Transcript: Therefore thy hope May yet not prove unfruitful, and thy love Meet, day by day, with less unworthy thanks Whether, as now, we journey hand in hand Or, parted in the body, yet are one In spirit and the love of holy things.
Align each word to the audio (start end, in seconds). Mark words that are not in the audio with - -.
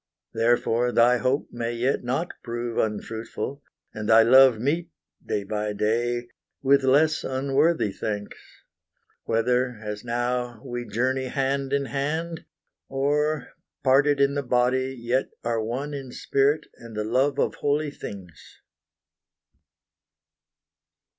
Therefore 0.33 0.91
thy 0.91 1.17
hope 1.17 1.49
May 1.51 1.73
yet 1.73 2.03
not 2.03 2.31
prove 2.43 2.79
unfruitful, 2.79 3.61
and 3.93 4.09
thy 4.09 4.23
love 4.23 4.57
Meet, 4.57 4.89
day 5.23 5.43
by 5.43 5.73
day, 5.73 6.27
with 6.63 6.81
less 6.83 7.23
unworthy 7.23 7.91
thanks 7.91 8.35
Whether, 9.25 9.77
as 9.79 10.03
now, 10.03 10.59
we 10.65 10.87
journey 10.87 11.25
hand 11.25 11.71
in 11.71 11.85
hand 11.85 12.45
Or, 12.89 13.49
parted 13.83 14.19
in 14.19 14.33
the 14.33 14.41
body, 14.41 14.97
yet 14.99 15.29
are 15.43 15.61
one 15.63 15.93
In 15.93 16.11
spirit 16.11 16.65
and 16.77 16.95
the 16.97 17.03
love 17.03 17.37
of 17.37 17.53
holy 17.61 17.91
things. 17.91 18.61